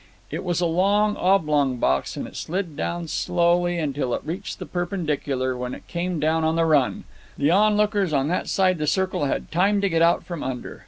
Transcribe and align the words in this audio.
It 0.31 0.43
was 0.43 0.59
a 0.59 0.65
long 0.65 1.15
oblong 1.15 1.77
box, 1.77 2.17
and 2.17 2.25
it 2.25 2.35
slid 2.35 2.75
down 2.75 3.07
slowly 3.07 3.77
until 3.77 4.15
it 4.15 4.23
reached 4.25 4.57
the 4.57 4.65
perpendicular, 4.65 5.55
when 5.55 5.75
it 5.75 5.85
came 5.87 6.19
down 6.19 6.43
on 6.43 6.55
the 6.55 6.65
run. 6.65 7.03
The 7.37 7.51
onlookers 7.51 8.11
on 8.11 8.27
that 8.29 8.47
side 8.49 8.79
the 8.79 8.87
circle 8.87 9.25
had 9.25 9.51
time 9.51 9.79
to 9.79 9.89
get 9.89 10.01
out 10.01 10.23
from 10.25 10.41
under. 10.41 10.79